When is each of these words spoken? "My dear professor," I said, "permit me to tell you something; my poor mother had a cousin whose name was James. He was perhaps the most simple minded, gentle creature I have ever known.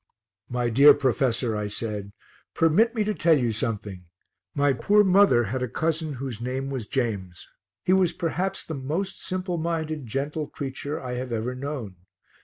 "My 0.49 0.71
dear 0.71 0.95
professor," 0.95 1.55
I 1.55 1.67
said, 1.67 2.11
"permit 2.55 2.95
me 2.95 3.03
to 3.03 3.13
tell 3.13 3.37
you 3.37 3.51
something; 3.51 4.05
my 4.55 4.73
poor 4.73 5.03
mother 5.03 5.43
had 5.43 5.61
a 5.61 5.67
cousin 5.67 6.13
whose 6.13 6.41
name 6.41 6.71
was 6.71 6.87
James. 6.87 7.47
He 7.83 7.93
was 7.93 8.11
perhaps 8.11 8.65
the 8.65 8.73
most 8.73 9.21
simple 9.23 9.59
minded, 9.59 10.07
gentle 10.07 10.47
creature 10.47 10.99
I 10.99 11.13
have 11.17 11.31
ever 11.31 11.53
known. 11.53 11.97